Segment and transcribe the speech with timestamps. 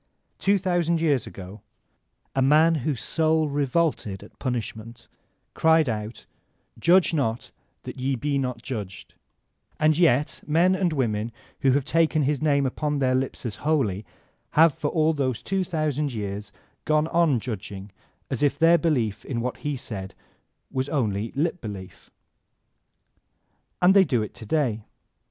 [0.39, 1.61] Two thousand years ago
[2.35, 5.07] a man whose soul revoked at punishment,
[5.53, 6.25] cried out:
[6.79, 7.51] "Judge not,
[7.83, 9.13] that ye be not judged,"
[9.79, 14.03] and yet men and women who have taken his name upon their lips as holy,
[14.57, 16.51] have for all those two thousand years
[16.85, 17.91] gone on judging
[18.31, 20.15] as if their belief in what he said
[20.71, 22.09] was only lip belief;
[23.79, 24.81] and they do it to day.